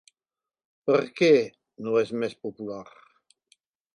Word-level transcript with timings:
Per 0.89 0.95
què 1.19 1.29
no 1.87 1.93
és 2.03 2.13
més 2.23 2.35
popular? 2.47 2.83